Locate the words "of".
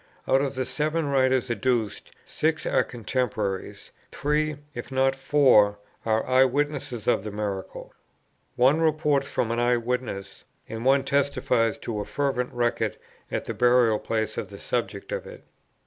0.41-0.55, 7.07-7.23, 14.39-14.49, 15.13-15.27